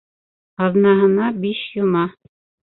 Аҙнаһына 0.69 1.29
биш 1.45 1.63
йома. 1.79 2.05